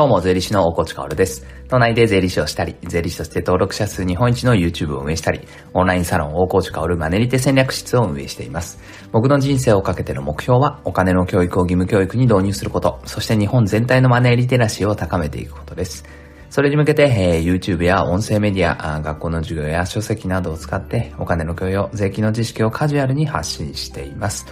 [0.00, 1.44] どうも、税理士の大河内薫です。
[1.68, 8.80] 都内で税理士をしたり、税理士として登録者数日本一の YouTube を運営したり、オンラインサロン大河内薫マネリテ戦略室を運営しています。
[9.12, 16.06] 僕の人生をかけての目標は、お金の教育を義務教育に導入すること、そして日本全体のマネーリテラシーを高めていくことです。
[16.48, 24.46] それに向けて、えー、YouTube や音声メディア、学校の授業や書籍などを使って、お金の教養、税金の知識をカジュアルに発信しています。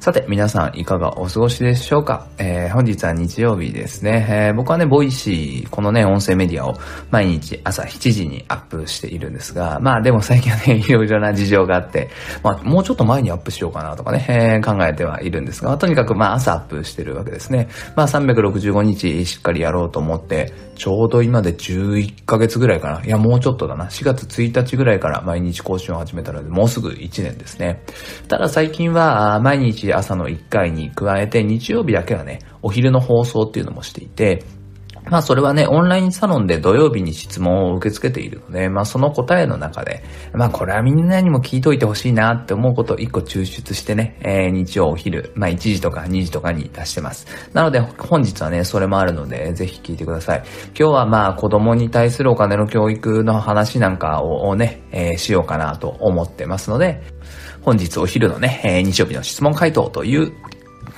[0.00, 6.74] さて、皆さんいかがお過ごしでしょうか、えー、本日は日曜日ですね、えー、僕はね、 Voicy、このね、音声メディアを
[7.10, 12.10] 毎日朝7時にアップしているんですが、まあでも最近はね、いろいろな事情があって、
[12.42, 17.68] まあもうちょっと前にアップしようかなとかね、えー、考えてはいるんですが、とにかくまあ朝アップしてるわけですね。
[17.96, 23.04] まあ365日しっかりやろうと思って、ちょうど今で11ヶ月ぐらいかな。
[23.04, 23.86] いや、もうちょっとだな。
[23.86, 27.82] 4月1日ぐらいから毎日更新を始めたので、もうすぐ1年ですね。
[28.28, 34.44] ただ最近は、毎日朝の1回に加えて日曜日だけはね、お昼の放送っていうのもしていて、
[35.10, 47.26] まあそれはね、オンラインサロンで土曜日に質問を受け付けているので、まあその答えの中で、まあこれはみんなにも聞いといてほしいなって思うことを一個抽出してね、えー、日曜お昼、まあ1時とか2時とかに出してます。
[47.52, 50.42] なので本日はね、それもあるので、ぜひ聞いてください。
[50.68, 57.02] 今日はまあ子供に対するお金の教育の話なんかをね、えー、しようかなと思ってますので、
[57.64, 60.32] 本日お昼のね、えー、日曜日の質問回答という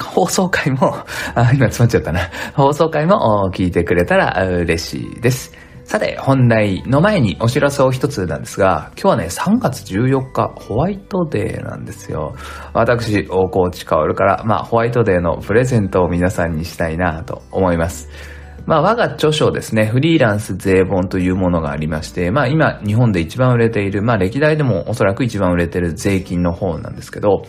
[0.02, 0.96] 放送回も、
[1.34, 2.30] あ、今詰まっちゃったな。
[2.54, 5.52] 放送回も聞いてくれたら嬉しいです。
[5.84, 12.34] さて、本題の前にお知らせを一つなんですが、今日はね、3月14日、ホワイトデーなんですよ。
[12.72, 18.08] 私、大河内薫から、まあ、ホワイトデーのプレゼントを皆さんにしたいなと思います。
[18.66, 27.46] まあ、我が著書ですね、フリーランス税本というものがありまして、まあ、今、日本で一番売れている、まあ、歴代でもおそらく一番売れている税金の方なんですけど、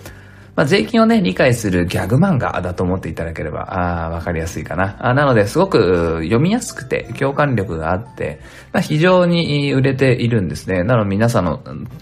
[0.58, 4.98] まあ、税金をね、理解するギャグ漫画だと思っていただければ、あわかりやすいかな。
[5.00, 8.40] あなので、すごく読みやすくて、共感力があって、
[8.74, 10.84] まあ、非常に売れているんですね。
[10.84, 11.62] なので、皆さんの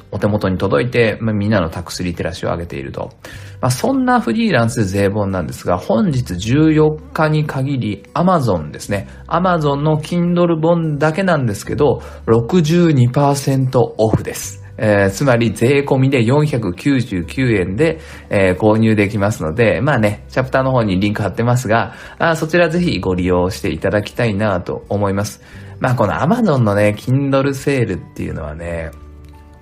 [0.09, 3.11] お手元に届いて、まあ、みんなのタックスリテラシーを上げていると。
[3.59, 9.09] まあ、そんなフリーランス税本なんですが、本日14日に限り、Amazon ですね。
[9.27, 14.64] Amazon の Kindle 本だけなんですけど、62%オフです。
[14.77, 17.99] えー、つまり税込みで499円で、
[18.29, 25.41] えー、購入できますので、まあね、チャプターの方にリンク貼ってますが、あそちらぜひご利用していただきたいなと思います。
[25.79, 28.91] まあこの Amazon のね、Kindle セールっていうのはね、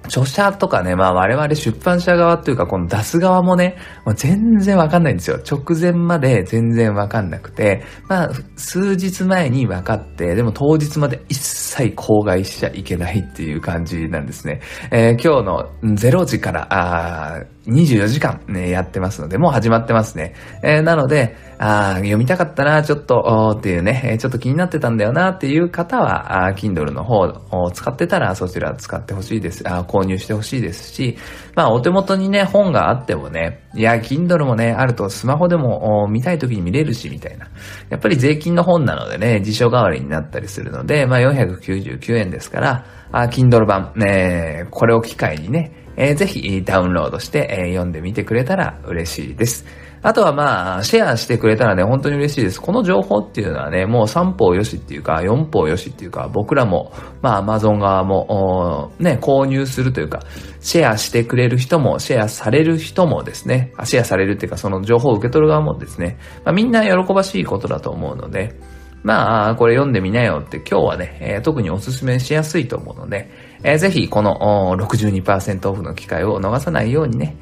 [0.05, 5.39] 著者とかね、まあ我々出版社側っていうかこの出す側もね、もう全然わかんないんですよ。
[5.49, 11.62] 直前まで全然わかんなくて、まあ数日前に分かって、でも当日まで一切
[11.95, 14.61] 口外しちゃいけないっていう感じなんですね。
[14.91, 20.35] えー、今日の0時から、あ24時間ね、やってますので、もう始まってますね。
[20.61, 27.19] えー、なので、あ読みたかったな、ちょっと、っていうね、ちょっと気になってたんだよな、っていう方は、あ Kindle の方
[27.51, 29.63] を使ってたら、そちら使ってほしいです。
[29.65, 31.17] あ購入してほしいですし、
[31.55, 37.47] まあ、お手元にね、本があってもね、いや、Kindle もね、あるとスマホでも見たい時に見れるし、みたいな。
[37.89, 41.19] やっぱり税金の本なのでね、辞書代わりになったりするので、まあ、
[41.71, 49.65] 499円ですから、あ Kindle 版、ね、これを機会にね、えー、ぜひダウンロードして、えー、読んでみてくれたら嬉しいです。
[50.05, 52.59] あとはまあ、シェアしてくれたらね、本当に嬉しいです。
[52.59, 56.91] この情報っていうのはね、もう3歩よしっていうか、4歩よしっていうか、僕らも、
[57.21, 60.19] まあ、アマゾン側も、ね、購入するというか、
[60.59, 68.59] シェアしてくれる人も、シェアされる人もですね、シェアされるっていうか、その情報を受け取る側もですね、まあ、みんな喜ばしいことだと思うので、
[69.03, 73.29] まあ、これ読んでみなよって今日はね、えー、特にお勧めしやすいと思うので、
[73.63, 77.35] えー、ぜひこの62%オフの機会を逃さないようにね、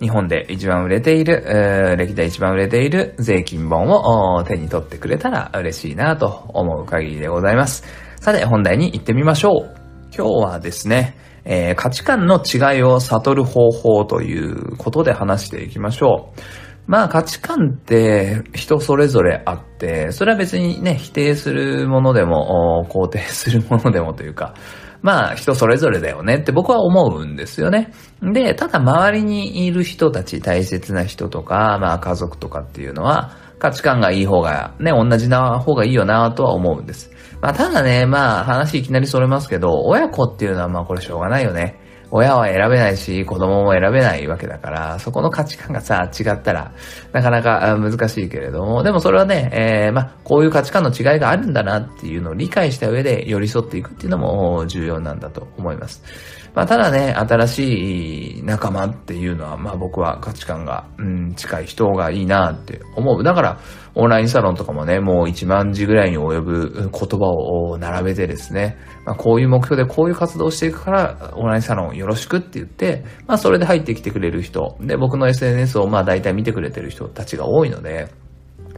[0.00, 7.84] 日本で一番売れている、歴代一番売れている税金本を手に取ってくれたら嬉しいなと思う限りでございます。
[8.20, 9.84] さて、本題に行ってみましょう。
[10.16, 16.63] 今日はですね、えー、価値観の違いを悟る方法ということで話していきましょう。
[16.86, 24.54] まあ価値観って人それぞれあって、それは別にね、否定するものでも、肯定するものでもというか、
[25.00, 27.92] まあ人それぞれだよねって僕は思うんですよね。
[28.22, 37.10] で、ただ周りにいる人たち、大切な人とか、まあ家族とかっていうのは、価値観がいい方が、ね、同じな方がいいよなとは思うんです。
[37.40, 41.80] まあただね、まあ話いきなりそれますけど、親子っていうのはまあこれしょうがないよね。
[42.16, 46.70] 親は選べないし、子供も選べないわけだから、そこの価値観がさ、違ったら、
[47.12, 56.04] なかなか難しいけれども、でもそれはね、えー、まこういう価値観の違いがあるんだなっていうのを理解した上で寄り添っていくっていうのも重要なんだと思います。
[56.54, 63.24] まあ、ただね、新しい仲間っていうのは、まあ僕は価値観が、うん、近い人がいいなって思う。
[63.24, 63.60] だから、
[63.96, 78.08] オンラインサロンとかもね、もう1万字ぐらいに及ぶ言葉を並べてですね、まあ、こういう目標でこういう活動をしていくから、オンラインサロンよろしくって言って、まあそれで入ってきてくれる人、で、僕の SNS をまあ大体見てくれてる人たちが多いので、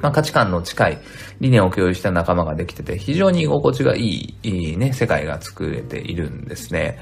[0.01, 0.99] まあ、価値観の近い
[1.41, 6.99] 理念を共有した仲間ができてて、非常に居心地がいい、いいね、世界が作れているんですね。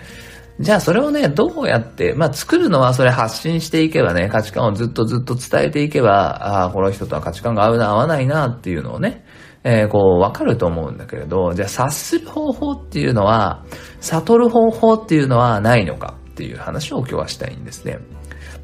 [0.61, 9.25] じゃあそれをね、どうやって、まあ作るのはそれ発信していけばね、価値観をずっとずっと伝えていけば、ああ、この人とは価値観が合うな、合わないなっていうのをね、
[9.65, 13.65] えー、こう、わかると思うんだけれど、じゃあ察する方法っていうのは、
[14.01, 17.99] 悟る方法っていうのはないのかっていう話を今日はしたいんですね。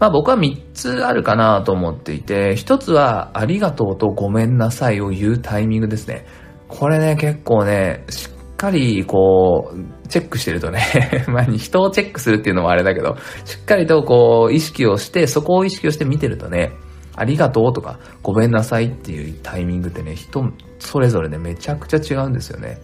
[0.00, 6.25] まあ僕は3つあるかなと思っていて、1つはありがとうとごめんなさいを言うタイミングですね。
[6.69, 10.81] これね、結構ね、しっかりこう、チェックしてるとね
[11.29, 16.73] まあ人をチェックするっていうのもあれだけど、しっかりとこう、意識をして、そこを意識をして見てるとね、
[17.14, 22.79] ありがとうとか、ごめんなさいっていうタイミングってね、人それぞれね、めちゃくちゃ違うんですよね。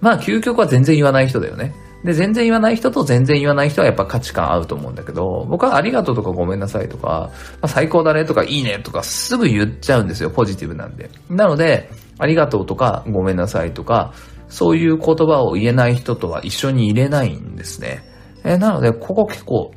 [0.00, 1.74] まあ、究極は全然言わない人だよね。
[2.04, 7.32] で、全然言わない人と全然言わない人はやっぱ価値観合うと思うんだけど、僕はありがとうとかごめんなさいとか、ま
[7.62, 11.10] あ、最高だねとかいいねとかすぐ言っちゃうんですよ、ポジティブなんで。
[11.30, 14.12] なので、ありがとうとかごめんなさいとか、
[14.48, 18.04] そういう言葉を言えない人とは一緒に入れないんですね。
[18.44, 19.72] え、なので、ここ結構、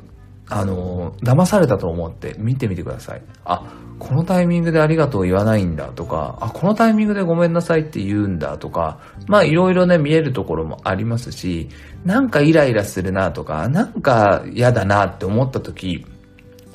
[0.48, 3.22] あの、騙されたと思って見てみてください。
[3.44, 3.64] あ、
[3.98, 11.68] このタイミングでありがとう言わないんだとか、あ、このタイミングでごめんなさいって言うんだとか、まあいろいろね見えるところもありますし、
[12.04, 16.06] なんかイライラするなとか、なんか嫌だなって思った時、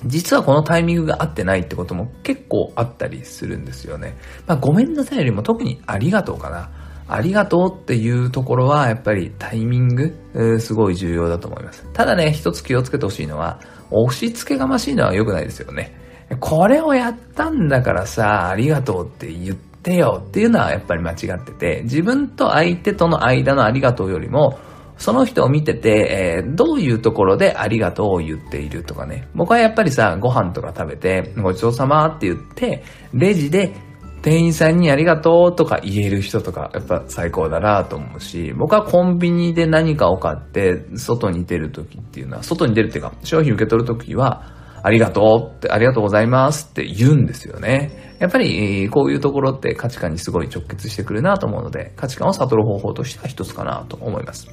[0.06, 4.18] 実はこのタイミングが合ってないってことも結構あったりするんですよね。
[4.48, 6.72] まあごめんなさいよりも特にありがとうかな。
[7.14, 11.86] ありがとうっていうところは、やっぱりタイミング、すごい重要だと思います。
[11.94, 13.60] ただね、一つ気をつけてほしいのは、
[13.90, 15.94] 押し付けがましいのは良くないですよね。
[16.40, 24.58] これをやったんだからさ、ありがとうって言ってよっていうのはやっぱり間違ってて、自分と相手との間のありがとうよりも、
[24.98, 29.28] その人を見てて、えー、どういうところでありがとうを言っているとかね。
[29.34, 33.74] 僕はやっぱりさ、ご飯とか食べて、ごちそうさまって言って、レジで
[34.22, 44.44] 店員さんにありがとうとか言える人とか、やっぱ最高だなと思うし、僕はコンビニで何かを買って、外に出るときっていうのは、外に出るっていうか、商品受け取るときは、
[44.84, 48.16] ありがとうって、ありがとうございますって言うんですよね。
[48.20, 54.48] やっぱり、こういうところって価値観にすごい直結してくるなと思うので、価値観を悟る方法としては一つかなと思います。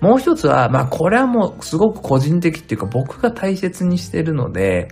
[0.00, 4.88] もう一つは、まあこれはもうすごく個人的っていうか僕が大切にしてるので、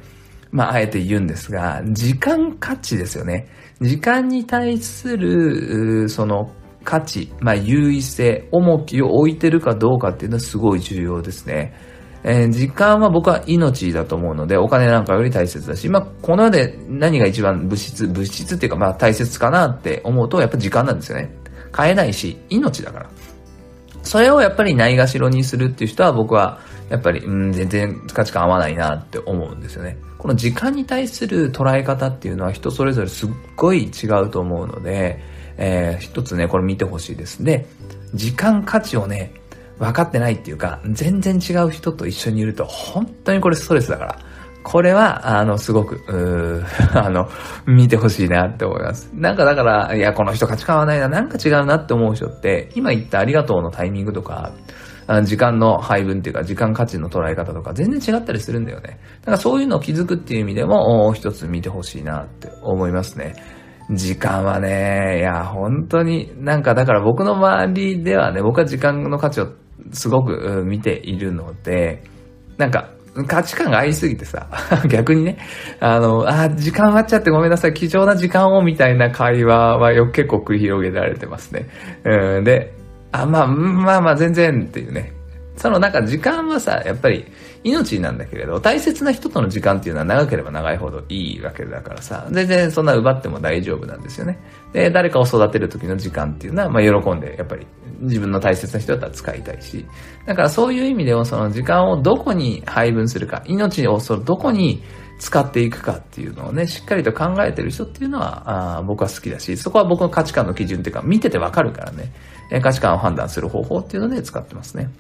[0.51, 3.49] まああえて言うんですが、時間価値ですよね。
[3.81, 6.51] 時間に対する、その
[6.85, 11.75] 価値、まあ、優位性、重きを置いてるかどうかっていうのはすごい重要ですね。
[12.25, 21.31] えー、時間は僕は命だと思うので、お金なんかより大切だし、まあ、この世で何が一番物質、物質っていうか、まあ、大切かなって思うと、やっぱ時間なんですよね。
[21.71, 23.11] 買えないし、命だから。
[24.03, 29.99] それをやっぱりないがしろにするっていう人は僕は、やっぱり、うん、全然価値観合わないなって思うんですよね。
[30.19, 35.23] この時間に対する捉え方っていうのは人それぞれすっごい違うと思うので、
[35.57, 37.67] えー、一つね、これ見てほしいですね。
[38.15, 39.33] 時間価値をね、
[39.79, 44.19] 分かってないっていうか、全然違う人と一緒にいると、本当にこれストレスだから。
[44.65, 46.65] これは、あの、すごく、う
[46.99, 47.29] あの、
[47.65, 49.11] 見てほしいなって思います。
[49.15, 54.51] なんかだから、いや、この人価値観合わないな、なんか違うなって思う人って、今言ったありがとうのタイミングとか、
[55.25, 59.01] 時間の配分っていうか、時間価値の捉え方とか全然違ったりするんだよね。
[59.21, 63.35] だからそういうのを気づくっていう意味でも、一つ見てほしいなって思いますね。
[63.91, 69.49] 時間はね、いや、本当に、なんかだから僕の周りではね、僕は時間の価値を
[69.93, 72.03] すごく見ているので、
[72.59, 72.91] なんか、
[73.27, 74.49] 価値観が合いすぎてさ、
[74.89, 75.39] 逆にね、
[75.81, 81.67] あの、あ、時間終わっちゃってごめんなさい、貴重な時間をみたいな会話はよく結構繰り広げられてますね。
[82.05, 82.75] うん、で、
[83.13, 85.13] あ、まあ、まあまあ全然っていうね。
[85.59, 87.27] そのなんか時間はさ、やっぱり
[87.65, 94.39] 命なんだけれど、大切な人との時間っていうのは長ければ長いほどいいわけだからさ、全然そんな奪っても大丈夫なんですよね。
[94.73, 97.67] で、誰かを育てる時の時間っていうのは、まあ喜んで、やっぱり
[98.01, 99.85] 自分の大切な人だったら使いたいし、
[100.27, 104.85] だからそういう意味でもその時間をどこに配分するか、命をそのどこに
[105.19, 112.13] 使っていくかっていうのをね、しっかりと考えてる人っていうのは、あ僕は好きだし、そこは僕の価値観の基準っていうか、見ててわかるからね、
[112.63, 114.91] 価値観を判断する方法っていうので使ってますね。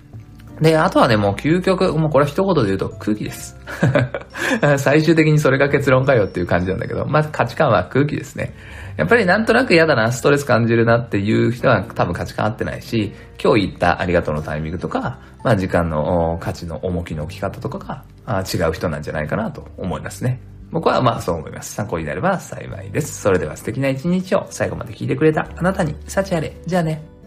[0.61, 3.57] で、あとはね、もう究極、もうこれは一言で言うと空気です。
[4.79, 8.55] 最終的にそれが結論かよっていう感じなんだけど、まず価値観は空気ですね。
[8.99, 13.13] やっぱりなんとなく嫌だな、ストレス感じるなっていう人は多分価値観合ってないし、
[13.43, 20.41] 今日言ったありがとうのタイミングとか、まあ時間の価値の重きの置き方とかが違う人なんじゃないかなと思いますね。
[20.73, 21.75] 僕はまあそう思います。
[21.75, 23.23] 参考になれば幸いです。
[23.23, 26.57] それでは素敵な一日を最後まで聞いてくれたあなたに幸あれ。
[26.67, 27.18] じゃあね。